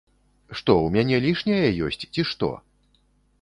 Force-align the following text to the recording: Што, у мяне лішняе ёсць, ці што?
Што, 0.61 0.75
у 0.85 0.87
мяне 0.95 1.19
лішняе 1.25 1.59
ёсць, 1.89 2.01
ці 2.17 2.27
што? 2.31 2.51